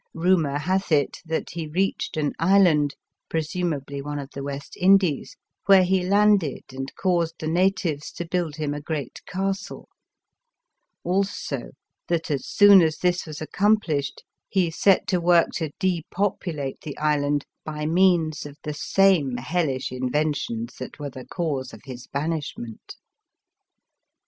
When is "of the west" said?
4.17-4.75